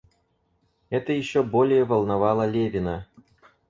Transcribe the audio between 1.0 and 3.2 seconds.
еще более волновало Левина.